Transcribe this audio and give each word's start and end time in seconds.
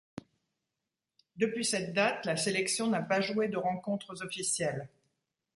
Depuis 1.35 1.63
cette 1.63 1.93
date, 1.93 2.25
la 2.25 2.35
sélection 2.35 2.87
n'a 2.87 3.03
pas 3.03 3.21
joué 3.21 3.49
de 3.49 3.57
rencontres 3.57 4.23
officielles. 4.25 4.89